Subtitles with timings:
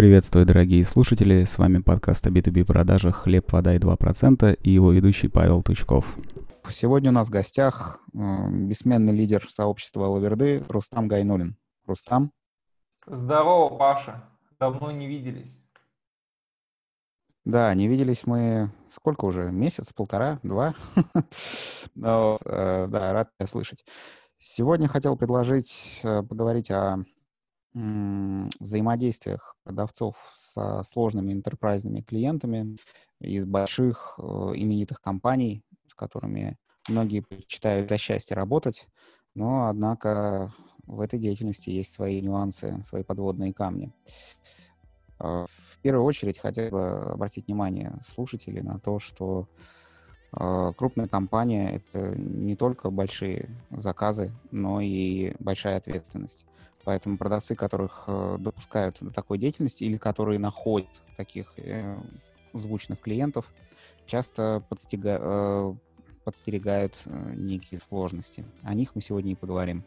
[0.00, 4.92] Приветствую, дорогие слушатели, с вами подкаст о B2B продажах «Хлеб, вода и 2%» и его
[4.92, 6.16] ведущий Павел Тучков.
[6.70, 8.18] Сегодня у нас в гостях э,
[8.50, 11.58] бессменный лидер сообщества Лаверды Рустам Гайнулин.
[11.84, 12.32] Рустам.
[13.06, 14.24] Здорово, Паша.
[14.58, 15.52] Давно не виделись.
[17.44, 19.50] Да, не виделись мы сколько уже?
[19.50, 20.76] Месяц, полтора, два?
[21.94, 23.84] Но, э, да, рад тебя слышать.
[24.38, 27.04] Сегодня хотел предложить э, поговорить о
[27.72, 32.76] взаимодействиях продавцов со сложными интерпрайзными клиентами
[33.20, 38.88] из больших э, именитых компаний, с которыми многие предпочитают за счастье работать,
[39.34, 40.52] но, однако,
[40.86, 43.92] в этой деятельности есть свои нюансы, свои подводные камни.
[45.18, 49.48] А, в первую очередь хотел бы обратить внимание слушателей на то, что
[50.32, 56.46] а, крупная компания— это не только большие заказы, но и большая ответственность.
[56.84, 61.96] Поэтому продавцы, которых э, допускают до такой деятельности или которые находят таких э,
[62.52, 63.44] звучных клиентов,
[64.06, 65.74] часто подстига, э,
[66.24, 68.44] подстерегают э, некие сложности.
[68.62, 69.84] О них мы сегодня и поговорим.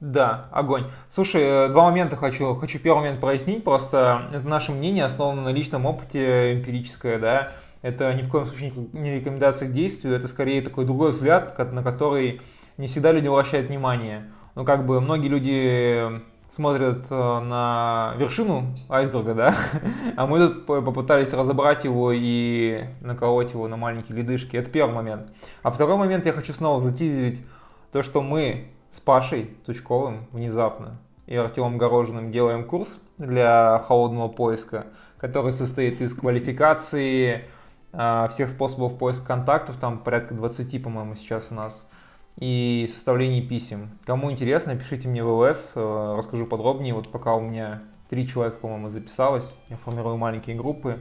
[0.00, 0.90] Да, огонь.
[1.14, 2.54] Слушай, э, два момента хочу.
[2.56, 3.62] Хочу первый момент прояснить.
[3.62, 7.52] Просто это наше мнение, основано на личном опыте, эмпирическое, да.
[7.82, 11.82] Это ни в коем случае не рекомендация к действию, это скорее такой другой взгляд, на
[11.82, 12.40] который
[12.78, 19.34] не всегда люди обращают внимание ну, как бы многие люди смотрят э, на вершину айсберга,
[19.34, 19.54] да,
[20.16, 24.56] а мы тут попытались разобрать его и наколоть его на маленькие ледышки.
[24.56, 25.28] Это первый момент.
[25.62, 27.44] А второй момент я хочу снова затизить
[27.90, 34.86] то, что мы с Пашей Тучковым внезапно и Артемом Горожиным делаем курс для холодного поиска,
[35.18, 37.44] который состоит из квалификации,
[37.92, 41.82] э, всех способов поиска контактов, там порядка 20, по-моему, сейчас у нас–
[42.38, 43.90] и составлении писем.
[44.04, 46.94] Кому интересно, пишите мне в ЛС, э, расскажу подробнее.
[46.94, 50.98] Вот пока у меня три человека, по-моему, записалось, я формирую маленькие группы,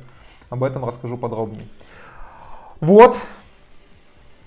[0.50, 1.68] об этом расскажу подробнее.
[2.80, 3.18] Вот.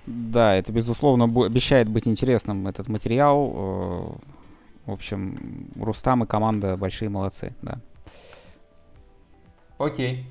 [0.07, 3.53] Да, это, безусловно, обещает быть интересным этот материал.
[3.55, 7.81] Э, в общем, Рустам и команда большие молодцы, да.
[9.79, 10.27] Окей.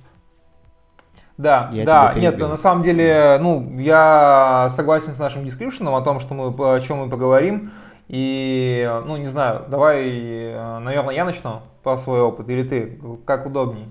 [1.37, 6.21] Да, я да, нет, на самом деле, ну, я согласен с нашим дескрипшеном о том,
[6.21, 7.71] что мы, о чем мы поговорим.
[8.07, 13.47] И, ну, не знаю, давай, э, наверное, я начну про свой опыт, или ты, как
[13.47, 13.87] удобней?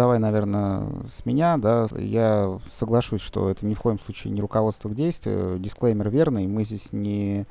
[0.00, 4.88] Давай, наверное, с меня, да, я соглашусь, что это ни в коем случае не руководство
[4.88, 7.46] к действию, дисклеймер верный, мы здесь не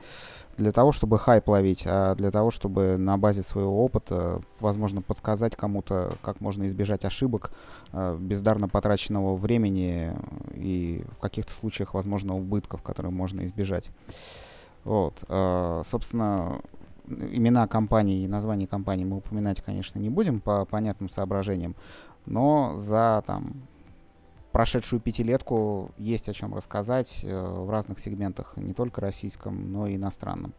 [0.58, 5.56] для того, чтобы хайп ловить, а для того, чтобы на базе своего опыта, возможно, подсказать
[5.56, 7.52] кому-то, как можно избежать ошибок,
[7.94, 10.16] э, бездарно потраченного времени
[10.56, 13.92] и в каких-то случаях, возможно, убытков, которые можно избежать.
[14.86, 15.24] Вот.
[15.28, 16.62] Э, собственно,
[17.10, 21.76] имена компаний и названия компаний мы упоминать, конечно, не будем по понятным соображениям,
[22.30, 23.68] но за там
[24.52, 29.96] прошедшую пятилетку есть о чем рассказать э, в разных сегментах, не только российском, но и
[29.96, 30.54] иностранном.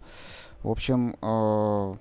[0.63, 1.95] В общем, э,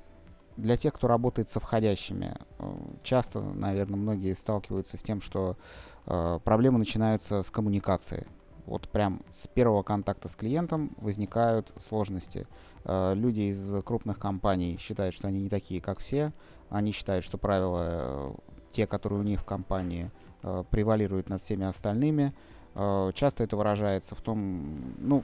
[0.58, 5.58] для тех, кто работает со входящими, э, часто, наверное, многие сталкиваются с тем, что
[6.06, 8.28] э, проблемы начинаются с коммуникации.
[8.66, 12.48] Вот прям с первого контакта с клиентом возникают сложности.
[12.86, 16.34] Э, люди из крупных компаний считают, что они не такие, как все.
[16.70, 18.34] Они считают, что правила э,
[18.72, 20.12] те, которые у них в компании,
[20.44, 22.34] э, превалируют над всеми остальными.
[22.76, 25.24] Э, часто это выражается в том, ну,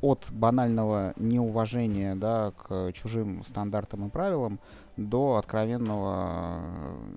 [0.00, 4.60] от банального неуважения да, к чужим стандартам и правилам
[4.96, 6.62] до откровенного,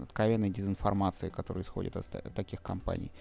[0.03, 3.11] откровенной дезинформации, которая исходит от таких компаний.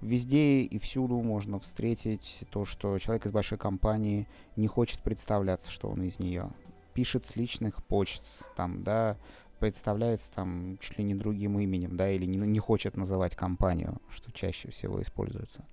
[0.00, 5.88] Везде и всюду можно встретить то, что человек из большой компании не хочет представляться, что
[5.88, 6.50] он из нее.
[6.94, 8.22] Пишет с личных почт,
[8.56, 9.16] там, да,
[9.58, 14.32] представляется там чуть ли не другим именем, да, или не, не хочет называть компанию, что
[14.32, 15.64] чаще всего используется.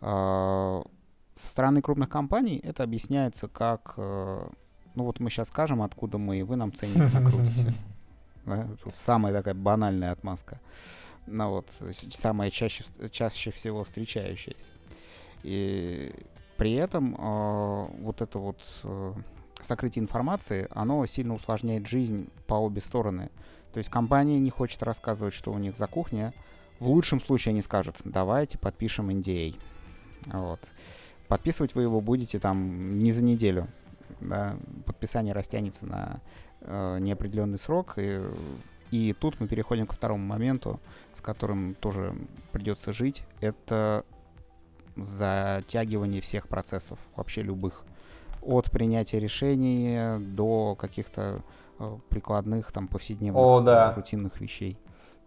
[0.00, 0.82] А,
[1.34, 4.48] со стороны крупных компаний это объясняется как, э,
[4.94, 7.74] ну вот мы сейчас скажем, откуда мы, и вы нам ценник накрутите.
[8.46, 8.66] Да?
[8.82, 10.58] Тут самая такая банальная отмазка.
[11.26, 11.66] Ну вот,
[12.10, 14.72] самая чаще, чаще всего встречающаяся.
[15.42, 16.14] И
[16.56, 19.12] при этом э, вот это вот э,
[19.64, 23.30] сокрытие информации, оно сильно усложняет жизнь по обе стороны.
[23.72, 26.32] То есть компания не хочет рассказывать, что у них за кухня.
[26.78, 29.56] В лучшем случае они скажут, давайте подпишем NDA.
[30.30, 30.40] А».
[30.40, 30.60] Вот.
[31.28, 33.68] Подписывать вы его будете там не за неделю.
[34.20, 34.56] Да?
[34.86, 36.20] Подписание растянется на
[36.60, 37.94] э, неопределенный срок.
[37.98, 38.20] И,
[38.90, 40.80] и тут мы переходим ко второму моменту,
[41.14, 42.14] с которым тоже
[42.52, 43.24] придется жить.
[43.40, 44.04] Это
[44.96, 47.84] затягивание всех процессов, вообще любых
[48.42, 51.42] от принятия решений до каких-то
[51.78, 53.94] э, прикладных, там, повседневных, О, да.
[53.94, 54.78] рутинных вещей.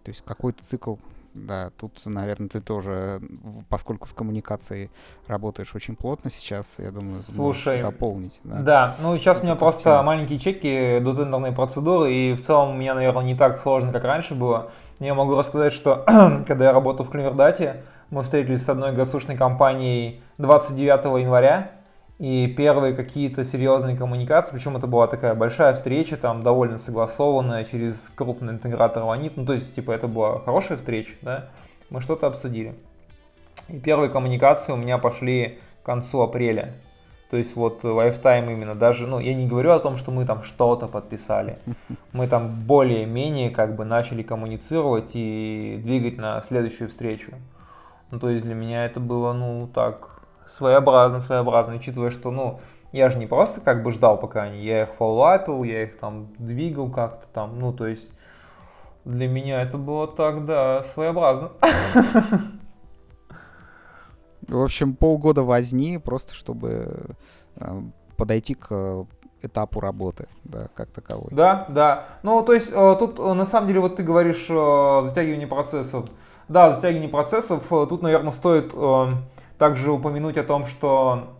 [0.04, 0.96] То есть какой-то цикл
[1.34, 3.22] да, тут, наверное, ты тоже,
[3.69, 4.90] поскольку с коммуникацией
[5.28, 8.40] работаешь очень плотно сейчас, я думаю, Слушай, дополнить.
[8.44, 10.04] Да, да ну сейчас Это у меня просто тема.
[10.04, 14.04] маленькие чеки до тендерной процедуры, и в целом у меня, наверное, не так сложно, как
[14.04, 14.72] раньше было.
[15.00, 16.04] Я могу рассказать, что
[16.48, 21.72] когда я работал в Клевердате, мы встретились с одной государственной компанией 29 января,
[22.22, 27.98] и первые какие-то серьезные коммуникации, причем это была такая большая встреча, там довольно согласованная через
[28.14, 31.50] крупный интегратор Ванит, ну то есть типа это была хорошая встреча, да,
[31.90, 32.76] мы что-то обсудили.
[33.70, 36.76] И первые коммуникации у меня пошли к концу апреля.
[37.32, 40.44] То есть вот lifetime именно, даже, ну, я не говорю о том, что мы там
[40.44, 41.58] что-то подписали.
[42.14, 47.32] Мы там более-менее как бы начали коммуницировать и двигать на следующую встречу.
[48.12, 52.60] Ну, то есть для меня это было, ну, так, своеобразно, своеобразно, учитывая, что, ну,
[52.92, 56.28] я же не просто как бы ждал, пока они, я их фоллапил, я их там
[56.38, 58.10] двигал как-то там, ну, то есть
[59.06, 61.52] для меня это было так, да, своеобразно.
[64.48, 67.16] В общем, полгода возни, просто чтобы
[67.56, 67.82] э,
[68.18, 69.06] подойти к
[69.42, 71.30] этапу работы, да, как таковой.
[71.32, 72.06] Да, да.
[72.24, 76.10] Ну, то есть э, тут э, на самом деле вот ты говоришь э, затягивание процессов.
[76.48, 77.64] Да, затягивание процессов.
[77.72, 79.06] Э, тут, наверное, стоит э,
[79.62, 81.36] также упомянуть о том, что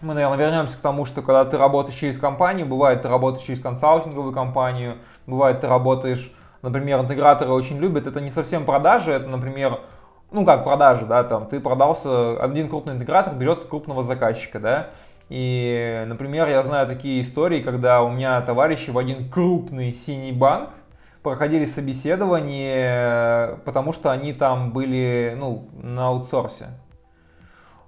[0.00, 3.60] мы, наверное, вернемся к тому, что когда ты работаешь через компанию, бывает, ты работаешь через
[3.60, 9.80] консалтинговую компанию, бывает, ты работаешь, например, интеграторы очень любят, это не совсем продажи, это, например,
[10.30, 14.90] ну как продажи, да, там, ты продался, один крупный интегратор берет крупного заказчика, да,
[15.28, 20.70] и, например, я знаю такие истории, когда у меня товарищи в один крупный синий банк
[21.24, 26.68] проходили собеседование, потому что они там были, ну, на аутсорсе.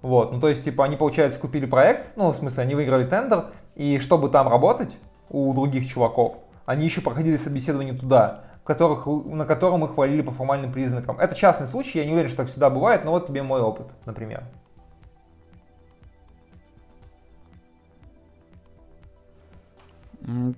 [0.05, 3.47] Вот, ну то есть, типа, они, получается, купили проект, ну, в смысле, они выиграли тендер,
[3.75, 4.95] и чтобы там работать
[5.31, 6.37] у других чуваков,
[6.67, 11.19] они еще проходили собеседование туда, которых, на котором их хвалили по формальным признакам.
[11.19, 13.87] Это частный случай, я не уверен, что так всегда бывает, но вот тебе мой опыт,
[14.05, 14.45] например.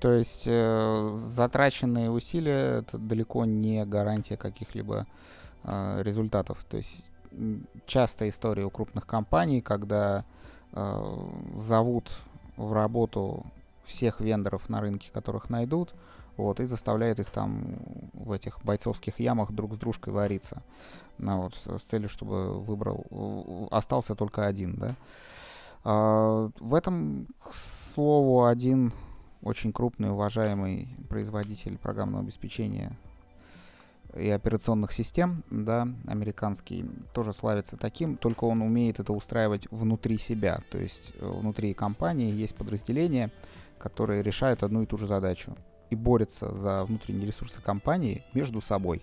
[0.00, 5.06] То есть э, затраченные усилия это далеко не гарантия каких-либо
[5.62, 6.64] э, результатов.
[6.68, 7.04] То есть
[7.86, 10.24] частая история у крупных компаний, когда
[10.72, 11.18] э,
[11.56, 12.10] зовут
[12.56, 13.44] в работу
[13.84, 15.94] всех вендоров на рынке, которых найдут,
[16.36, 17.78] вот, и заставляют их там
[18.12, 20.62] в этих бойцовских ямах друг с дружкой вариться.
[21.18, 24.96] Ну, вот, с целью, чтобы выбрал, остался только один, да.
[25.84, 28.92] А, в этом, к слову, один
[29.42, 32.96] очень крупный, уважаемый производитель программного обеспечения
[34.14, 40.60] и операционных систем, да, американский, тоже славится таким, только он умеет это устраивать внутри себя,
[40.70, 43.30] то есть э, внутри компании есть подразделения,
[43.78, 45.56] которые решают одну и ту же задачу
[45.90, 49.02] и борются за внутренние ресурсы компании между собой.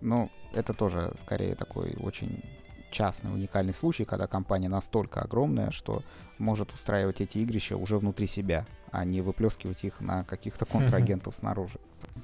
[0.00, 2.42] Ну, это тоже скорее такой очень
[2.90, 6.02] частный, уникальный случай, когда компания настолько огромная, что
[6.38, 11.78] может устраивать эти игрища уже внутри себя, а не выплескивать их на каких-то контрагентов снаружи.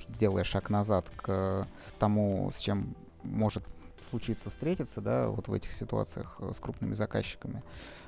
[0.08, 1.66] Делая шаг назад к
[1.98, 3.64] тому, с чем может
[4.08, 7.62] случиться встретиться, да, вот в этих ситуациях э, с крупными заказчиками,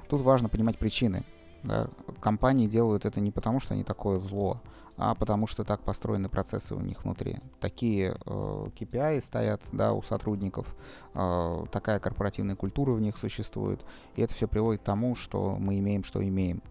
[0.08, 1.24] тут важно понимать причины.
[1.62, 1.88] Да.
[2.20, 4.60] Компании делают это не потому, что они такое зло,
[4.96, 7.38] а потому что так построены процессы у них внутри.
[7.60, 10.74] Такие э, KPI стоят да, у сотрудников,
[11.14, 13.80] э, такая корпоративная культура в них существует,
[14.16, 16.62] и это все приводит к тому, что мы имеем, что имеем.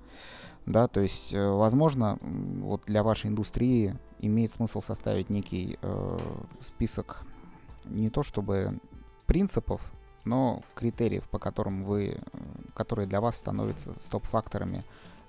[0.65, 6.20] Да, то есть, э, возможно, вот для вашей индустрии имеет смысл составить некий э,
[6.62, 7.24] список
[7.86, 8.79] не то чтобы
[9.25, 9.82] принципов,
[10.28, 12.38] но критериев, по которым вы, э,
[12.74, 14.84] которые для вас становятся стоп-факторами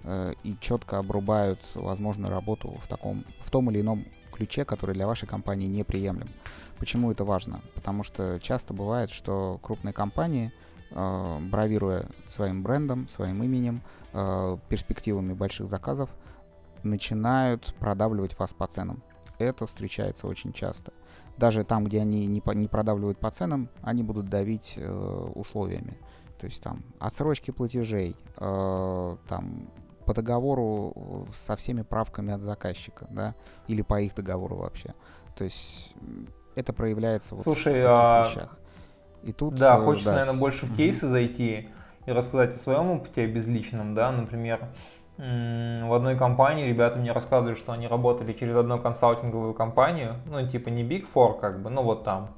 [0.05, 5.07] Э, и четко обрубают возможную работу в, таком, в том или ином ключе, который для
[5.07, 6.28] вашей компании неприемлем.
[6.78, 7.61] Почему это важно?
[7.75, 10.52] Потому что часто бывает, что крупные компании,
[10.90, 16.11] э, бравируя своим брендом, своим именем, э, перспективами больших заказов,
[16.85, 19.02] начинают продавливать вас по ценам.
[19.38, 20.93] Это встречается очень часто.
[21.38, 25.97] Даже там, где они не, по, не продавливают по ценам, они будут давить э, условиями.
[26.38, 29.71] То есть там отсрочки платежей, э, там
[30.04, 33.35] по договору э, со всеми правками от заказчика, да,
[33.66, 34.95] или по их договору вообще.
[35.37, 35.95] То есть
[36.54, 38.25] это проявляется вот Слушай, в таких а...
[38.25, 38.59] вещах.
[39.23, 41.11] И тут, да, э, хочется, да, наверное, больше в кейсы mm-hmm.
[41.11, 41.68] зайти
[42.07, 44.68] и рассказать о своем опыте безличном, да, например,
[45.18, 50.68] в одной компании ребята мне рассказывали, что они работали через одну консалтинговую компанию, ну, типа
[50.68, 52.28] не Big Four, как бы, ну, вот там,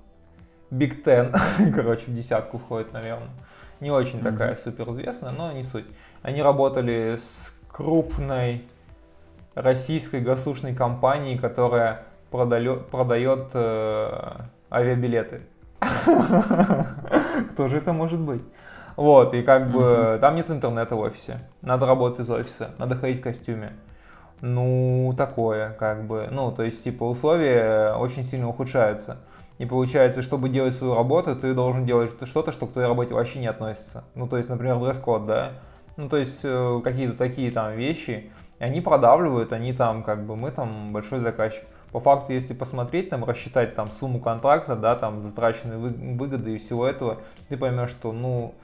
[0.70, 1.36] Big Ten,
[1.74, 3.28] короче, в десятку входит, наверное.
[3.80, 4.32] Не очень mm-hmm.
[4.32, 5.84] такая суперизвестная, но не суть.
[6.22, 8.64] Они работали с крупной
[9.54, 15.42] российской государственной компании, которая продает, продает э, авиабилеты.
[17.52, 18.42] Кто же это может быть?
[19.00, 21.40] Вот, и как бы там нет интернета в офисе.
[21.62, 23.72] Надо работать из офиса, надо ходить в костюме.
[24.42, 26.28] Ну, такое, как бы.
[26.30, 29.16] Ну, то есть, типа, условия очень сильно ухудшаются.
[29.56, 33.38] И получается, чтобы делать свою работу, ты должен делать что-то, что к твоей работе вообще
[33.38, 34.04] не относится.
[34.14, 35.52] Ну, то есть, например, дресс-код, да?
[35.96, 40.36] Ну, то есть, э, какие-то такие там вещи, и они продавливают, они там, как бы,
[40.36, 41.64] мы там большой заказчик.
[41.90, 46.86] По факту, если посмотреть, там, рассчитать там сумму контракта, да, там, затраченные выгоды и всего
[46.86, 47.16] этого,
[47.48, 48.54] ты поймешь, что, ну,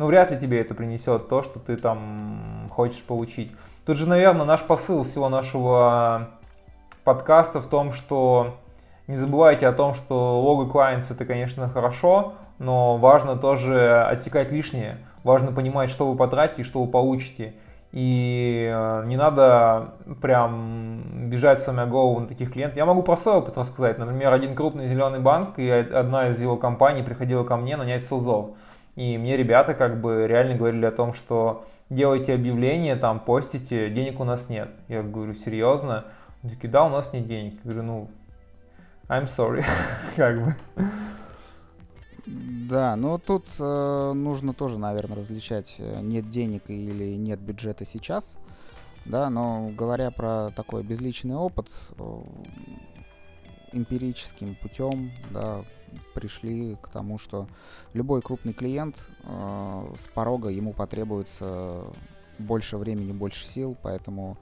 [0.00, 3.52] ну, вряд ли тебе это принесет то, что ты там хочешь получить.
[3.84, 6.30] Тут же, наверное, наш посыл всего нашего
[7.04, 8.56] подкаста в том, что
[9.08, 14.96] не забывайте о том, что лого clients это, конечно, хорошо, но важно тоже отсекать лишнее.
[15.22, 17.52] Важно понимать, что вы потратите, что вы получите.
[17.92, 22.78] И э, не надо прям бежать с вами голову на таких клиентов.
[22.78, 23.98] Я могу про свой опыт рассказать.
[23.98, 28.52] Например, один крупный зеленый банк и одна из его компаний приходила ко мне нанять селзов.
[29.00, 34.20] И мне ребята как бы реально говорили о том, что делайте объявление, там, постите, денег
[34.20, 34.68] у нас нет.
[34.88, 36.04] Я говорю, серьезно?
[36.42, 37.54] Они такие, да, у нас нет денег.
[37.64, 38.10] Я говорю, ну,
[39.08, 39.64] I'm sorry,
[40.16, 40.54] как бы.
[42.26, 48.36] Да, но тут э, нужно тоже, наверное, различать э, нет денег или нет бюджета сейчас.
[49.06, 52.20] Да, но говоря про такой безличный опыт, э,
[53.72, 55.64] эмпирическим путем, да,
[56.14, 57.48] пришли к тому, что
[57.92, 61.84] любой крупный клиент э, с порога ему потребуется
[62.38, 64.36] больше времени, больше сил, поэтому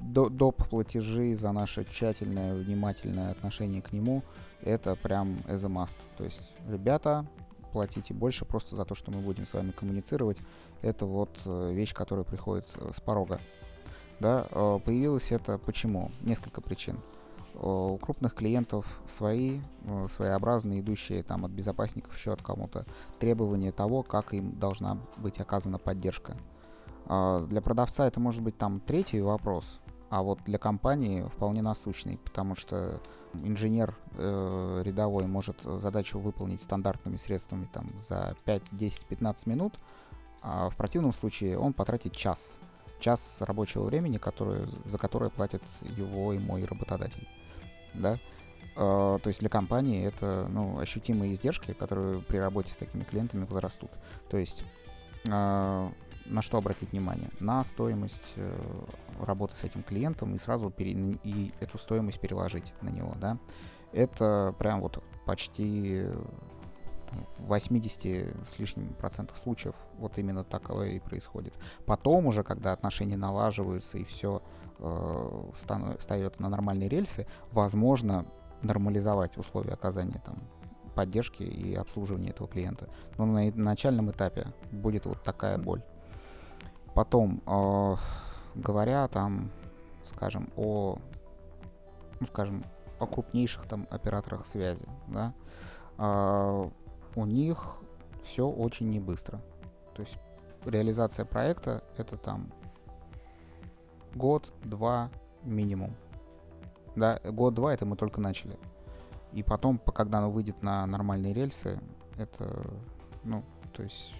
[0.00, 0.68] доп.
[0.68, 4.22] платежи за наше тщательное, внимательное отношение к нему,
[4.62, 5.96] это прям as a must.
[6.16, 7.26] То есть, ребята,
[7.72, 10.38] платите больше просто за то, что мы будем с вами коммуницировать.
[10.82, 13.40] Это вот э, вещь, которая приходит э, с порога.
[14.18, 16.10] Да, э, появилось это почему?
[16.22, 16.98] Несколько причин.
[17.54, 19.60] У крупных клиентов свои,
[20.14, 22.86] своеобразные, идущие там от безопасников еще от кому-то,
[23.18, 26.36] требования того, как им должна быть оказана поддержка.
[27.06, 29.80] Для продавца это может быть там третий вопрос,
[30.10, 33.00] а вот для компании вполне насущный, потому что
[33.34, 39.74] инженер э, рядовой может задачу выполнить стандартными средствами там, за 5, 10, 15 минут,
[40.42, 42.58] а в противном случае он потратит час.
[42.98, 45.62] Час рабочего времени, который, за которое платит
[45.96, 47.28] его и мой работодатель.
[47.94, 48.18] Да?
[48.76, 53.44] Uh, то есть для компании это ну, ощутимые издержки, которые при работе с такими клиентами
[53.44, 53.90] возрастут.
[54.30, 54.64] То есть
[55.24, 55.92] uh,
[56.30, 57.30] на что обратить внимание?
[57.40, 58.84] На стоимость э,
[59.20, 60.92] работы с этим клиентом и сразу пере,
[61.24, 63.38] и эту стоимость переложить на него, да.
[63.92, 66.04] Это прям вот почти
[67.38, 71.52] в 80 с лишним процентов случаев вот именно таковое и происходит.
[71.84, 74.42] Потом уже, когда отношения налаживаются и все
[74.80, 78.26] э, встает на нормальные рельсы, возможно
[78.62, 80.38] нормализовать условия оказания там
[80.94, 82.88] поддержки и обслуживания этого клиента.
[83.16, 85.82] Но на начальном этапе будет вот такая боль.
[86.94, 87.96] Потом, э,
[88.54, 89.50] говоря там,
[90.04, 90.98] скажем, о,
[92.18, 92.64] ну, скажем,
[92.98, 95.32] о крупнейших там операторах связи, да,
[95.98, 96.70] э,
[97.16, 97.76] у них
[98.22, 99.40] все очень не быстро.
[99.94, 100.16] То есть
[100.64, 102.52] реализация проекта это там
[104.14, 105.10] год, два
[105.42, 105.94] минимум.
[106.96, 108.58] Да, год-два это мы только начали.
[109.32, 111.80] И потом, когда оно выйдет на нормальные рельсы,
[112.16, 112.68] это,
[113.22, 114.12] ну, то есть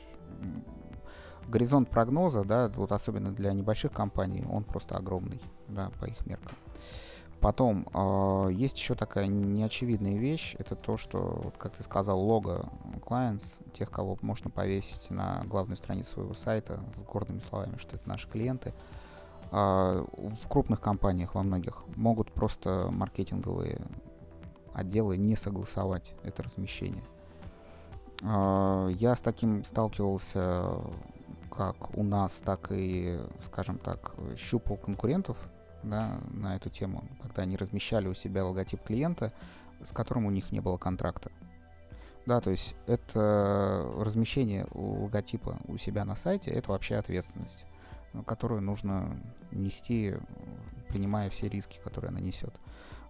[1.48, 6.56] горизонт прогноза, да, вот особенно для небольших компаний, он просто огромный, да, по их меркам.
[7.40, 12.68] Потом э, есть еще такая неочевидная вещь, это то, что, вот, как ты сказал, лого
[13.00, 18.06] clients, тех, кого можно повесить на главную страницу своего сайта с гордыми словами, что это
[18.06, 18.70] наши клиенты.
[18.70, 18.99] Э,
[19.50, 23.80] в крупных компаниях во многих могут просто маркетинговые
[24.72, 27.02] отделы не согласовать это размещение.
[28.22, 30.80] Э, я с таким сталкивался
[31.50, 35.36] как у нас, так и, скажем так, щупал конкурентов
[35.82, 39.32] да, на эту тему, когда они размещали у себя логотип клиента,
[39.82, 41.30] с которым у них не было контракта.
[42.24, 47.66] Да, то есть это размещение логотипа у себя на сайте, это вообще ответственность,
[48.26, 49.16] которую нужно
[49.50, 50.14] нести,
[50.88, 52.54] принимая все риски, которые она несет.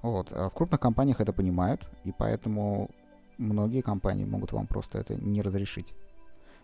[0.03, 0.33] Вот.
[0.33, 2.91] А в крупных компаниях это понимают, и поэтому
[3.39, 5.95] многие компании могут вам просто это не разрешить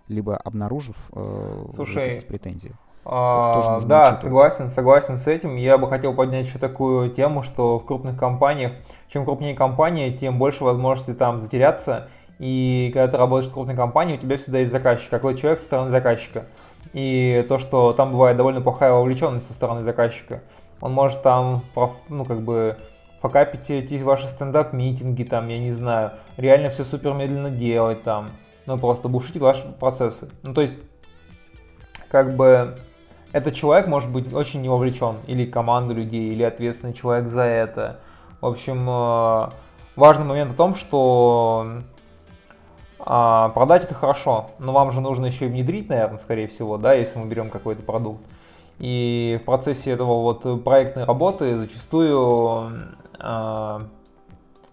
[0.09, 2.73] либо обнаружив э, Слушай, претензии.
[3.05, 5.57] А, да, согласен, согласен с этим.
[5.57, 8.73] Я бы хотел поднять еще такую тему, что в крупных компаниях,
[9.09, 12.09] чем крупнее компания, тем больше возможности там затеряться.
[12.39, 15.67] И когда ты работаешь в крупной компании, у тебя всегда есть заказчик, какой человек со
[15.67, 16.47] стороны заказчика.
[16.93, 20.43] И то, что там бывает довольно плохая вовлеченность со стороны заказчика.
[20.81, 21.63] он может там,
[22.09, 22.77] ну, как бы,
[23.21, 28.31] факапить эти ваши стендап-митинги, там, я не знаю, реально все супер медленно делать, там,
[28.67, 30.29] ну, просто бушить ваши процессы.
[30.43, 30.79] Ну, то есть,
[32.11, 32.79] как бы,
[33.33, 38.01] этот человек может быть очень не вовлечен, или команда людей, или ответственный человек за это.
[38.41, 39.51] В общем, э,
[39.97, 41.83] важный момент в том, что
[42.99, 46.95] а, продать это хорошо, но вам же нужно еще и внедрить, наверное, скорее всего, да,
[46.95, 48.25] если мы берем какой-то продукт.
[48.79, 53.81] И в процессе этого вот проектной работы зачастую э,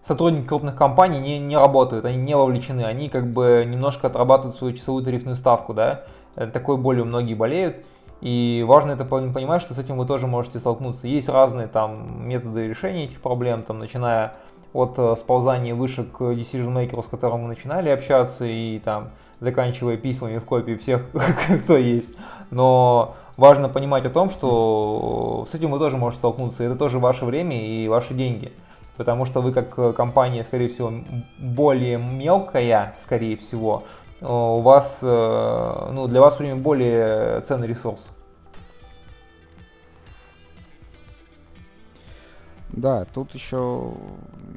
[0.02, 4.74] сотрудники крупных компаний не, не работают, они не вовлечены, они как бы немножко отрабатывают свою
[4.74, 6.02] часовую тарифную ставку, да,
[6.34, 7.86] такой болью многие болеют.
[8.20, 11.06] И важно это понимать, что с этим вы тоже можете столкнуться.
[11.06, 14.34] Есть разные там методы решения этих проблем, там, начиная
[14.74, 19.96] от э, сползания выше к decision maker, с которым мы начинали общаться, и там заканчивая
[19.96, 21.06] письмами в копии всех,
[21.64, 22.12] кто есть.
[22.50, 26.64] Но важно понимать о том, что с этим вы тоже можете столкнуться.
[26.64, 28.52] Это тоже ваше время и ваши деньги.
[28.96, 30.92] Потому что вы как компания, скорее всего,
[31.38, 33.84] более мелкая, скорее всего,
[34.20, 38.08] у вас, э, ну, для вас время более ценный ресурс.
[42.76, 43.94] Да, тут еще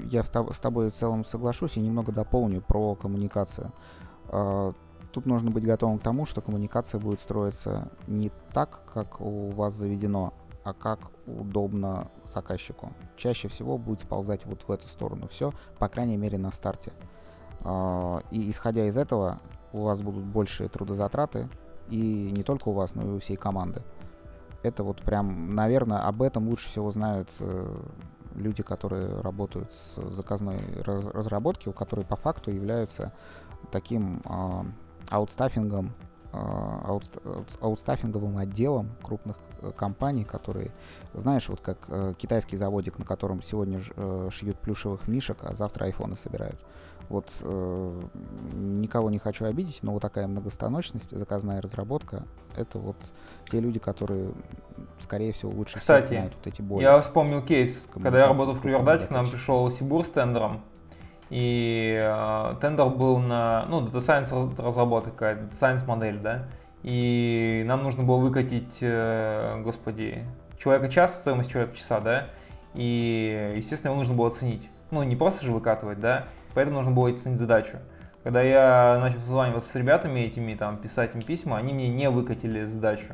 [0.09, 3.71] я с тобой в целом соглашусь и немного дополню про коммуникацию.
[4.29, 4.73] А,
[5.11, 9.75] тут нужно быть готовым к тому, что коммуникация будет строиться не так, как у вас
[9.75, 10.33] заведено,
[10.63, 12.91] а как удобно заказчику.
[13.17, 16.93] Чаще всего будет сползать вот в эту сторону все, по крайней мере на старте.
[17.61, 19.39] А, и исходя из этого,
[19.73, 21.49] у вас будут большие трудозатраты,
[21.87, 23.83] и не только у вас, но и у всей команды.
[24.63, 27.75] Это вот прям, наверное, об этом лучше всего знают э,
[28.35, 31.05] люди, которые работают с заказной раз
[31.65, 33.13] у которой по факту являются
[33.71, 34.63] таким э,
[35.09, 35.93] аутстаффингом,
[36.33, 37.05] э, аут,
[37.61, 40.71] аутстаффинговым отделом крупных э, компаний, которые,
[41.13, 45.53] знаешь, вот как э, китайский заводик, на котором сегодня ж, э, шьют плюшевых мишек, а
[45.53, 46.59] завтра айфоны собирают.
[47.09, 48.01] Вот э,
[48.53, 52.23] никого не хочу обидеть, но вот такая многостаночность, заказная разработка,
[52.55, 52.97] это вот
[53.49, 54.31] те люди, которые,
[54.99, 56.83] скорее всего, лучше Кстати, знают вот эти боли.
[56.83, 60.61] я вспомнил кейс, когда я работал в Кривердате, к нам пришел Сибур с тендером,
[61.29, 66.47] и э, тендер был на, ну, Data Science разработка какая-то, Data Science модель, да,
[66.83, 70.25] и нам нужно было выкатить, э, господи,
[70.59, 72.27] человека час, стоимость человека часа, да,
[72.73, 74.67] и, естественно, его нужно было оценить.
[74.91, 77.77] Ну, не просто же выкатывать, да, поэтому нужно было оценить задачу.
[78.23, 82.65] Когда я начал созваниваться с ребятами этими, там, писать им письма, они мне не выкатили
[82.65, 83.13] задачу.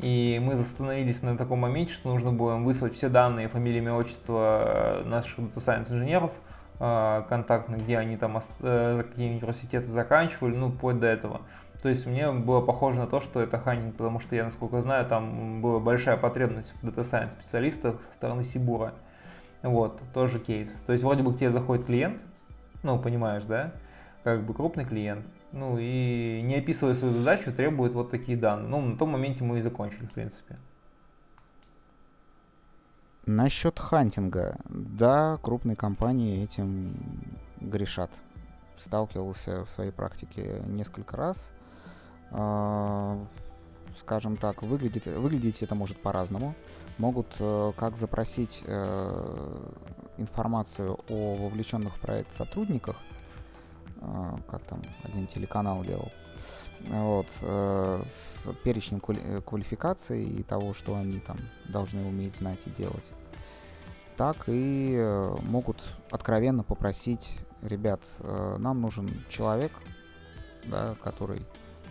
[0.00, 3.94] И мы остановились на таком моменте, что нужно было им выслать все данные, фамилии, имя,
[3.94, 6.32] отчество наших Data Science инженеров,
[6.80, 11.42] э, контактных, где они там, э, какие университеты заканчивали, ну, вплоть до этого.
[11.84, 15.06] То есть мне было похоже на то, что это ханинг, потому что я, насколько знаю,
[15.06, 18.92] там была большая потребность в Data Science специалистах со стороны Сибура.
[19.62, 20.68] Вот, тоже кейс.
[20.84, 22.16] То есть вроде бы к тебе заходит клиент,
[22.82, 23.72] ну, понимаешь, да,
[24.24, 28.68] как бы крупный клиент, ну, и не описывая свою задачу, требует вот такие данные.
[28.68, 30.56] Ну, на том моменте мы и закончили, в принципе.
[33.26, 34.56] Насчет хантинга.
[34.68, 36.94] Да, крупные компании этим
[37.60, 38.10] грешат.
[38.76, 41.52] Сталкивался в своей практике несколько раз.
[42.32, 43.24] А,
[43.96, 46.54] скажем так, выглядит, выглядеть это может по-разному.
[46.98, 49.70] Могут э, как запросить э,
[50.18, 52.96] информацию о вовлеченных в проект сотрудниках,
[54.00, 56.12] э, как там один телеканал делал,
[56.80, 63.12] вот, с перечнем квалификаций и того, что они там должны уметь знать и делать,
[64.16, 65.00] так и
[65.46, 69.70] могут откровенно попросить, ребят, нам нужен человек,
[70.64, 71.46] да, который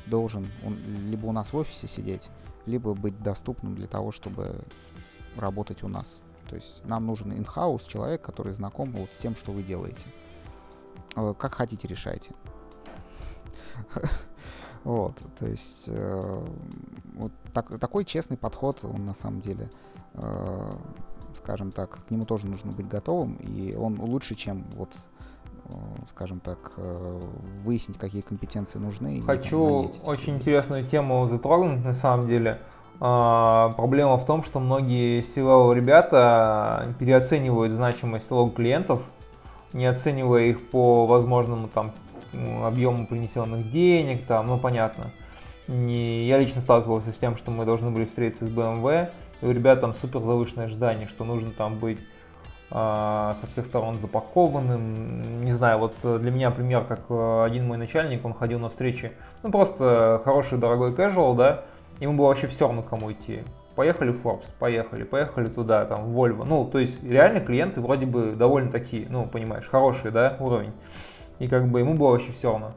[0.08, 0.78] должен он,
[1.10, 2.30] либо у нас в офисе сидеть,
[2.66, 4.66] либо быть доступным для того, чтобы
[5.36, 6.22] работать у нас.
[6.50, 10.06] То есть нам нужен in-house человек, который знаком вот с тем, что вы делаете.
[11.16, 12.34] Э, как хотите, решайте.
[14.84, 16.46] Вот, то есть э,
[17.14, 19.70] вот так, такой честный подход, он на самом деле,
[20.16, 20.70] э,
[21.38, 24.90] скажем так, к нему тоже нужно быть готовым, и он лучше, чем вот,
[25.66, 25.74] э,
[26.10, 27.22] скажем так, э,
[27.64, 29.22] выяснить, какие компетенции нужны.
[29.22, 32.60] Хочу и, там, очень интересную тему затронуть, на самом деле.
[32.60, 39.02] А, проблема в том, что многие силовые ребята переоценивают значимость лог клиентов,
[39.74, 41.94] не оценивая их по возможному там
[42.64, 45.12] объему принесенных денег, там, ну понятно.
[45.68, 49.10] Не, я лично сталкивался с тем, что мы должны были встретиться с BMW,
[49.42, 52.00] и у ребят там супер завышенное ожидание, что нужно там быть
[52.70, 55.44] э, со всех сторон запакованным.
[55.44, 59.12] Не знаю, вот для меня пример, как э, один мой начальник, он ходил на встречи,
[59.42, 61.64] ну просто хороший дорогой casual, да,
[62.02, 63.44] Ему было вообще все равно, кому идти.
[63.76, 66.44] поехали в Forbes, поехали, поехали туда, там, в Volvo.
[66.44, 70.74] Ну, то есть реально клиенты вроде бы довольно такие, ну, понимаешь, хорошие, да, уровень.
[71.40, 72.74] И как бы ему было вообще все равно.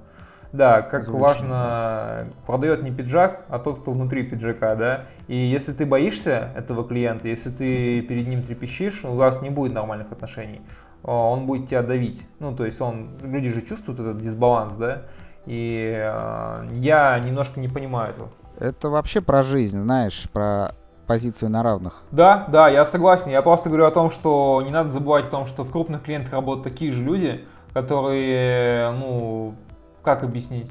[0.52, 2.24] Да, как Звучно, важно, да.
[2.46, 5.06] продает не пиджак, а тот, кто внутри пиджака, да.
[5.26, 9.72] И если ты боишься этого клиента, если ты перед ним трепещишь, у вас не будет
[9.72, 10.60] нормальных отношений.
[11.02, 12.22] Он будет тебя давить.
[12.38, 15.02] Ну, то есть он, люди же чувствуют этот дисбаланс, да.
[15.46, 18.28] И э, я немножко не понимаю этого.
[18.58, 20.72] Это вообще про жизнь, знаешь, про
[21.06, 22.02] позицию на равных.
[22.10, 23.30] Да, да, я согласен.
[23.30, 26.32] Я просто говорю о том, что не надо забывать о том, что в крупных клиентах
[26.32, 29.54] работают такие же люди, которые, ну,
[30.02, 30.70] как объяснить?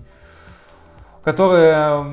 [1.24, 2.06] которые,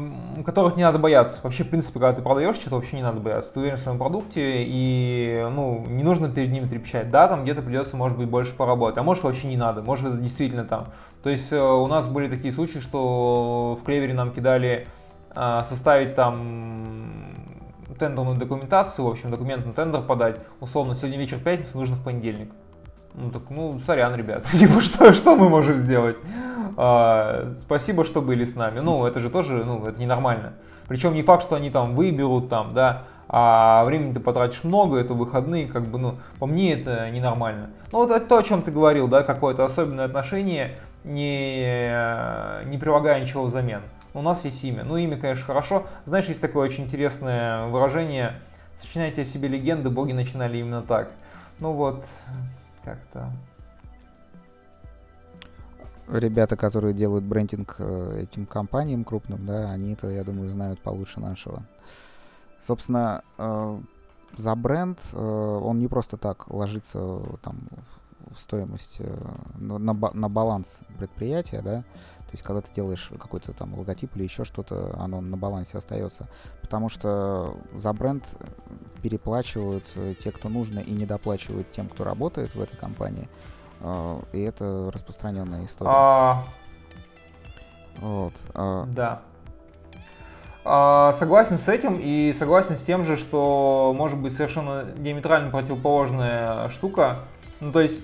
[0.46, 1.40] которых не надо бояться.
[1.42, 3.52] Вообще, в принципе, когда ты продаешь что-то, вообще не надо бояться.
[3.52, 7.10] Ты уверен в своем продукте, и ну, не нужно перед ними трепещать.
[7.10, 10.16] Да, там где-то придется, может быть, больше поработать, а может вообще не надо, может это
[10.16, 10.86] действительно там.
[11.24, 14.86] То есть э, у нас были такие случаи, что в Клевере нам кидали
[15.34, 17.30] составить там
[18.00, 20.36] тендерную документацию, в общем, документ на тендер подать.
[20.60, 22.50] Условно, сегодня вечер пятница, нужно в понедельник.
[23.14, 26.16] Ну так, ну, сорян, ребят, типа, что, что мы можем сделать?
[26.76, 28.80] А, спасибо, что были с нами.
[28.80, 30.54] Ну, это же тоже, ну, это ненормально.
[30.88, 35.14] Причем не факт, что они там выберут, там, да, а времени ты потратишь много, это
[35.14, 37.70] выходные, как бы, ну, по мне это ненормально.
[37.92, 41.92] Ну, вот это то, о чем ты говорил, да, какое-то особенное отношение, не,
[42.68, 43.82] не прилагая ничего взамен.
[44.12, 44.84] У нас есть имя.
[44.84, 45.86] Ну, имя, конечно, хорошо.
[46.04, 48.40] Знаешь, есть такое очень интересное выражение.
[48.74, 51.12] Сочиняйте о себе легенды, боги начинали именно так.
[51.60, 52.04] Ну вот,
[52.82, 53.30] как-то.
[56.08, 61.20] Ребята, которые делают брендинг э, этим компаниям крупным, да, они это, я думаю, знают получше
[61.20, 61.62] нашего.
[62.60, 63.80] Собственно, э,
[64.36, 67.60] за бренд э, он не просто так ложится там
[68.34, 69.00] в стоимость,
[69.54, 71.84] на, на баланс предприятия, да,
[72.30, 76.28] то есть, когда ты делаешь какой-то там логотип или еще что-то, оно на балансе остается.
[76.60, 78.24] Потому что за бренд
[79.02, 83.28] переплачивают э, те, кто нужно, и недоплачивают тем, кто работает в этой компании.
[83.80, 85.90] Э, и это распространенная история.
[85.92, 86.44] А...
[87.98, 88.34] Вот.
[88.54, 88.84] А...
[88.86, 89.22] Да.
[90.64, 96.68] А, согласен с этим и согласен с тем же, что может быть совершенно диаметрально противоположная
[96.68, 97.24] штука.
[97.58, 98.00] Ну, то есть,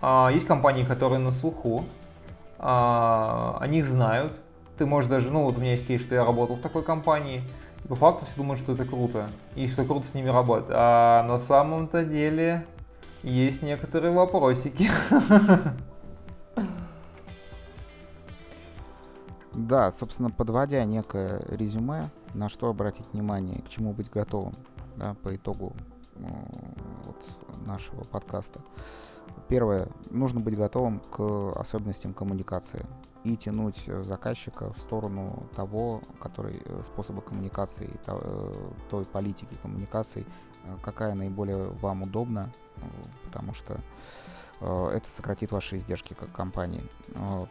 [0.00, 1.84] а, есть компании, которые на слуху,
[2.62, 4.32] а, о них знают.
[4.78, 7.42] Ты можешь даже, ну вот у меня есть кейс, что я работал в такой компании,
[7.84, 10.70] и по факту все думают, что это круто, и что круто с ними работать.
[10.70, 12.64] А на самом-то деле
[13.22, 14.90] есть некоторые вопросики.
[19.54, 24.54] Да, собственно, подводя некое резюме, на что обратить внимание, к чему быть готовым
[24.96, 25.74] да, по итогу
[26.14, 27.16] вот,
[27.66, 28.60] нашего подкаста.
[29.48, 32.86] Первое, нужно быть готовым к особенностям коммуникации
[33.24, 38.52] и тянуть заказчика в сторону того, который э, способа коммуникации, э,
[38.90, 40.26] той политики коммуникации,
[40.64, 42.50] э, какая наиболее вам удобна,
[43.24, 43.80] потому что
[44.60, 46.84] это сократит ваши издержки как компании.
[47.08, 47.48] Вот.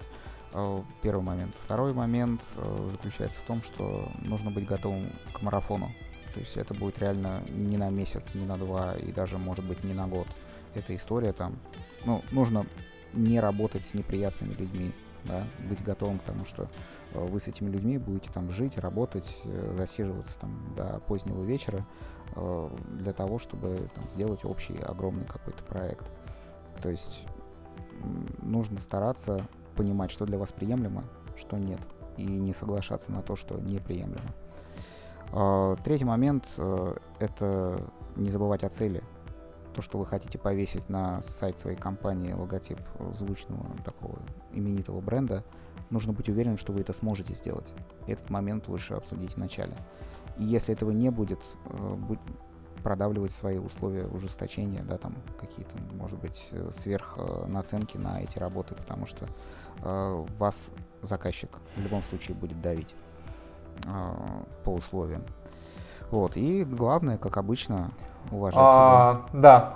[1.01, 1.53] Первый момент.
[1.61, 2.41] Второй момент
[2.89, 5.91] заключается в том, что нужно быть готовым к марафону.
[6.33, 9.83] То есть это будет реально не на месяц, не на два и даже, может быть,
[9.83, 10.27] не на год
[10.73, 11.59] эта история там,
[12.05, 12.65] ну, нужно
[13.13, 14.93] не работать с неприятными людьми,
[15.25, 16.67] да, быть готовым к тому, что
[17.13, 21.85] э, вы с этими людьми будете там жить, работать, э, засиживаться там до позднего вечера
[22.35, 26.05] э, для того, чтобы там, сделать общий огромный какой-то проект.
[26.81, 27.25] То есть
[28.41, 31.03] нужно стараться понимать, что для вас приемлемо,
[31.37, 31.79] что нет,
[32.17, 34.33] и не соглашаться на то, что неприемлемо.
[35.83, 36.45] Третий момент—
[37.19, 37.79] это
[38.17, 39.01] не забывать о цели
[39.73, 42.79] то, что вы хотите повесить на сайт своей компании логотип
[43.13, 44.19] звучного такого
[44.53, 45.43] именитого бренда,
[45.89, 47.73] нужно быть уверенным, что вы это сможете сделать.
[48.07, 49.75] Этот момент лучше обсудить в начале.
[50.37, 52.19] И если этого не будет, э, будь,
[52.83, 58.39] продавливать свои условия ужесточения, да, там какие-то, может быть, э, сверх э, наценки на эти
[58.39, 59.27] работы, потому что
[59.83, 60.67] э, вас
[61.01, 62.93] заказчик в любом случае будет давить
[63.85, 64.13] э,
[64.63, 65.23] по условиям.
[66.11, 67.91] Вот, и главное, как обычно,
[68.31, 69.41] уважать а, себя.
[69.41, 69.73] Да,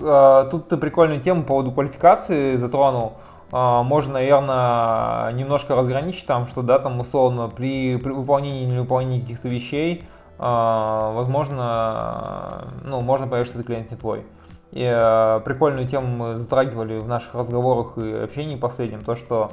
[0.00, 3.12] а, тут ты прикольную тему по поводу квалификации затронул.
[3.52, 9.20] А, можно, наверное, немножко разграничить там, что, да, там, условно, при, при выполнении или невыполнении
[9.20, 10.04] каких-то вещей,
[10.38, 14.26] а, возможно, ну, можно понять, что этот клиент не твой.
[14.72, 19.52] И а, прикольную тему мы затрагивали в наших разговорах и общении последнем, то, что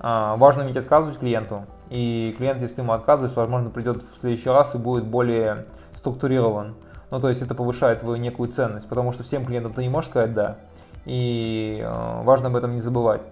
[0.00, 4.74] а, важно уметь отказывать клиенту, и клиент, если ему отказываешь, возможно, придет в следующий раз
[4.74, 6.74] и будет более структурирован.
[7.10, 10.10] Ну, то есть это повышает твою некую ценность, потому что всем клиентам ты не можешь
[10.10, 10.58] сказать «да».
[11.06, 13.22] И э, важно об этом не забывать.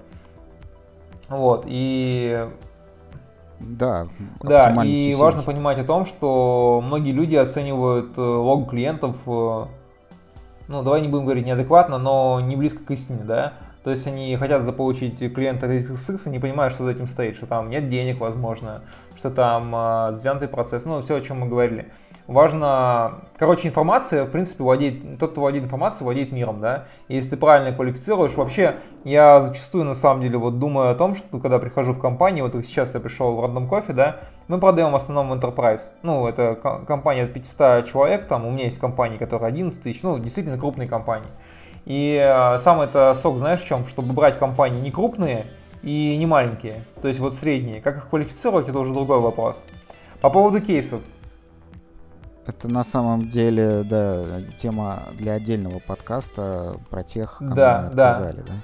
[1.29, 2.49] Вот, и
[3.61, 4.07] Да,
[4.42, 9.66] да, и важно понимать о том, что многие люди оценивают э, логу клиентов, э,
[10.69, 13.55] ну, давай не будем говорить неадекватно, но не близко к истине, да.
[13.87, 17.46] То есть они хотят заполучить клиента XXX и не понимают, что за этим стоит, что
[17.46, 18.83] там нет денег, возможно,
[19.14, 21.92] что там э, затянутый процесс, ну, все, о чем мы говорили.
[22.27, 27.37] Важно, короче, информация, в принципе, владеет, тот, кто владеет информацией, владеет миром, да, если ты
[27.37, 31.92] правильно квалифицируешь, вообще, я зачастую, на самом деле, вот думаю о том, что когда прихожу
[31.92, 34.16] в компанию, вот сейчас я пришел в Random Coffee, да,
[34.49, 36.57] мы продаем в основном Enterprise, ну, это
[36.88, 40.88] компания от 500 человек, там, у меня есть компании, которые 11 тысяч, ну, действительно крупные
[40.88, 41.29] компании,
[41.87, 45.46] и э, сам это сок, знаешь, в чем, чтобы брать компании не крупные
[45.83, 49.57] и не маленькие, то есть вот средние, как их квалифицировать, это уже другой вопрос.
[50.20, 51.01] По поводу кейсов,
[52.46, 58.40] это на самом деле, да, тема для отдельного подкаста про тех, кому да, мы отказали,
[58.40, 58.46] да.
[58.46, 58.55] да.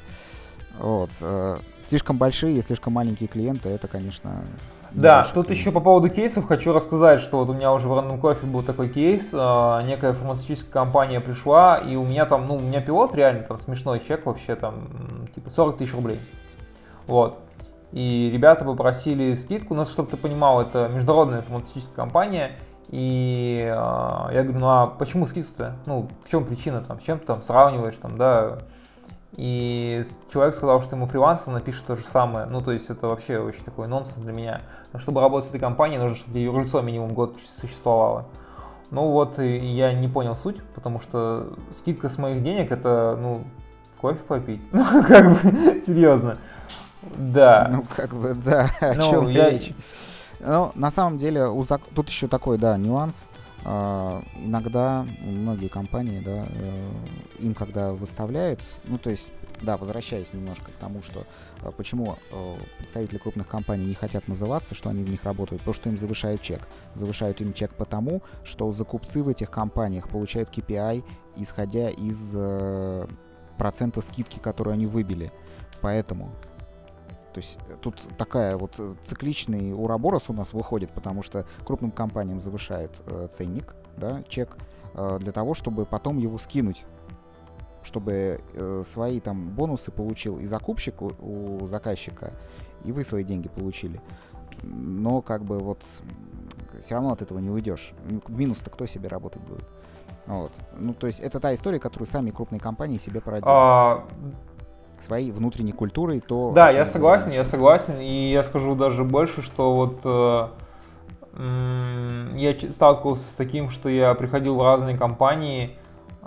[0.79, 1.11] Вот.
[1.21, 4.45] Э, слишком большие и слишком маленькие клиенты, это, конечно,
[4.95, 8.21] да, тут еще по поводу кейсов хочу рассказать, что вот у меня уже в Random
[8.21, 12.61] Coffee был такой кейс, э, некая фармацевтическая компания пришла, и у меня там, ну, у
[12.61, 14.89] меня пилот реально там смешной чек вообще там,
[15.35, 16.21] типа 40 тысяч рублей.
[17.07, 17.39] Вот.
[17.93, 22.53] И ребята попросили скидку, ну, чтобы ты понимал, это международная фармацевтическая компания,
[22.89, 25.77] и э, я говорю, ну а почему скидку-то?
[25.87, 28.59] Ну, в чем причина там, с чем ты там сравниваешь там, да?
[29.37, 32.47] И человек сказал, что ему фрилансер напишет то же самое.
[32.47, 34.61] Ну, то есть это вообще очень такой нонсенс для меня.
[34.93, 38.27] Но чтобы работать с этой компанией, нужно, чтобы юрлицо минимум год существовало.
[38.91, 43.43] Ну вот, я не понял суть, потому что скидка с моих денег это, ну,
[44.01, 44.61] кофе попить.
[44.73, 46.37] Ну, как бы, серьезно.
[47.17, 47.71] Да.
[47.73, 49.49] Ну, как бы, да, о ну, чем я...
[49.49, 49.73] речь?
[50.41, 51.81] Ну, на самом деле, у зак...
[51.95, 53.25] тут еще такой, да, нюанс.
[53.65, 60.73] Uh, иногда многие компании, да, uh, им когда выставляют, ну, то есть, да, возвращаясь немножко
[60.73, 61.27] к тому, что
[61.61, 62.19] uh, почему
[62.79, 66.43] представители крупных компаний не хотят называться, что они в них работают, потому что им завышают
[66.43, 66.67] чек.
[66.95, 71.05] Завышают им чек потому, что закупцы в этих компаниях получают KPI,
[71.37, 73.07] исходя из э,
[73.59, 75.33] процента скидки, которую они выбили.
[75.81, 76.31] Поэтому
[77.33, 81.91] то есть э, тут такая вот э, цикличный уроборос у нас выходит, потому что крупным
[81.91, 84.57] компаниям завышают э, ценник, да, чек,
[84.95, 86.85] э, для того, чтобы потом его скинуть
[87.85, 92.33] чтобы э, свои там бонусы получил и закупщик у, у заказчика,
[92.85, 94.01] и вы свои деньги получили.
[94.63, 95.83] Но как бы вот
[96.81, 97.93] все равно от этого не уйдешь.
[98.29, 99.65] Минус-то кто себе работать будет?
[100.27, 100.53] Вот.
[100.77, 103.51] Ну, то есть это та история, которую сами крупные компании себе породили.
[103.53, 104.07] А,
[105.03, 106.53] своей внутренней культурой, то...
[106.55, 110.49] Да, я согласен, я согласен, и я скажу даже больше, что вот э,
[112.37, 115.77] я сталкивался с таким, что я приходил в разные компании,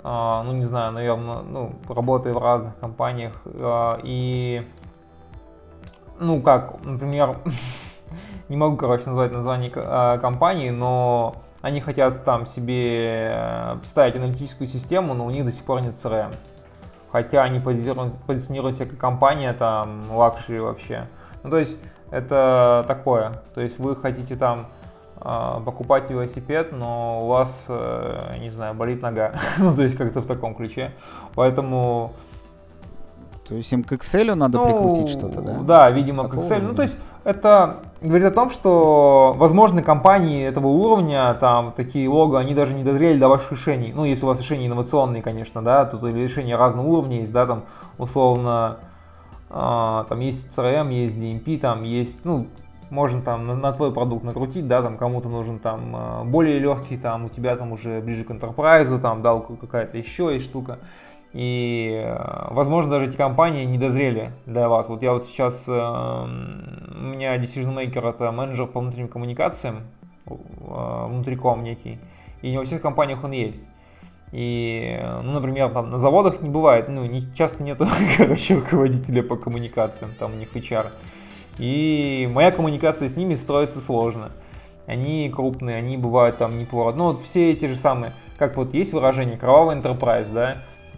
[0.02, 4.62] э, ну не знаю, наверное, ну, работая в разных компаниях, э, и,
[6.18, 7.36] ну как, например,
[8.48, 14.68] не могу, короче, назвать название э, компании, но они хотят там себе э, ставить аналитическую
[14.68, 16.32] систему, но у них до сих пор нет CRM
[17.16, 21.06] хотя они позиционируют, позиционируют себя как компания, там, luxury вообще.
[21.42, 21.78] Ну, то есть,
[22.10, 23.40] это такое.
[23.54, 24.66] То есть, вы хотите там
[25.22, 29.32] э, покупать велосипед, но у вас, э, не знаю, болит нога.
[29.58, 30.90] ну, то есть, как-то в таком ключе.
[31.34, 32.12] Поэтому...
[33.48, 35.58] То есть, им к Excel надо ну, прикрутить что-то, да?
[35.62, 36.60] Да, видимо, к Excel.
[36.60, 42.38] Ну, то есть, это говорит о том, что, возможно, компании этого уровня, там, такие лого,
[42.38, 43.92] они даже не дозрели до ваших решений.
[43.92, 47.46] Ну, если у вас решения инновационные, конечно, да, тут или решения разного уровня есть, да,
[47.46, 47.64] там,
[47.98, 48.76] условно,
[49.50, 52.46] э, там есть CRM, есть DMP, там есть, ну,
[52.90, 56.96] можно там на, на твой продукт накрутить, да, там кому-то нужен там а, более легкий,
[56.96, 60.78] там у тебя там уже ближе к enterprise, там, да, какая-то еще есть штука.
[61.36, 64.88] И, э, возможно, даже эти компании не дозрели для вас.
[64.88, 69.82] Вот я вот сейчас, э, у меня Decision Maker это менеджер по внутренним коммуникациям,
[70.24, 71.98] э, внутриком некий,
[72.40, 73.68] и не во всех компаниях он есть.
[74.32, 79.36] И, ну, например, там на заводах не бывает, ну, не, часто нету, короче, руководителя по
[79.36, 80.86] коммуникациям, там у них HR.
[81.58, 84.30] И моя коммуникация с ними строится сложно.
[84.86, 88.72] Они крупные, они бывают там не по Ну, вот все эти же самые, как вот
[88.72, 90.56] есть выражение кровавый enterprise, да,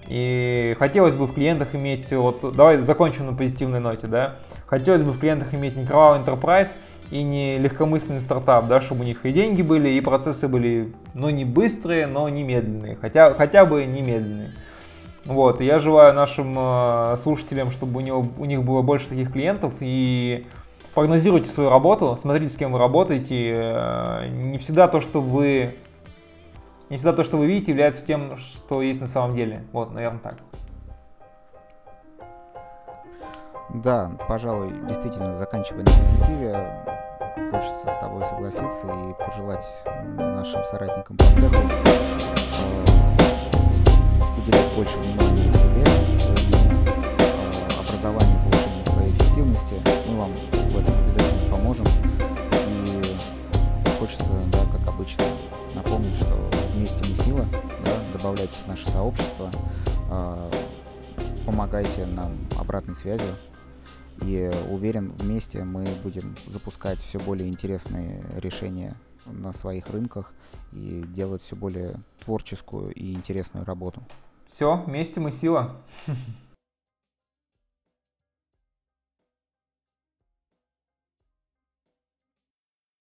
[0.09, 5.13] и хотелось бы в клиентах иметь, вот давай закончим на позитивной ноте, да, хотелось бы
[5.13, 6.71] в клиентах иметь не кровавый enterprise
[7.11, 11.29] и не легкомысленный стартап, да, чтобы у них и деньги были, и процессы были, ну,
[11.29, 14.53] не быстрые, но не медленные, хотя, хотя бы не медленные.
[15.27, 19.31] Вот, и я желаю нашим э, слушателям, чтобы у, него, у них было больше таких
[19.31, 20.47] клиентов, и
[20.95, 23.53] прогнозируйте свою работу, смотрите, с кем вы работаете.
[23.57, 25.75] Э, не всегда то, что вы
[26.91, 29.65] не всегда то, что вы видите, является тем, что есть на самом деле.
[29.73, 30.35] Вот, наверное, так.
[33.75, 36.85] Да, пожалуй, действительно, заканчивая на позитиве,
[37.53, 39.67] хочется с тобой согласиться и пожелать
[40.17, 41.69] нашим соратникам по цеху
[44.49, 45.85] уделять больше внимания себе,
[46.19, 46.57] своему
[47.79, 49.75] образованию, повышению своей эффективности.
[50.09, 51.87] Мы вам в этом обязательно поможем.
[52.87, 55.25] И хочется, да, как обычно,
[57.85, 59.51] да, добавляйтесь в наше сообщество,
[61.47, 63.35] помогайте нам обратной связью.
[64.23, 70.33] И уверен, вместе мы будем запускать все более интересные решения на своих рынках
[70.73, 74.03] и делать все более творческую и интересную работу.
[74.53, 75.77] Все, вместе мы сила.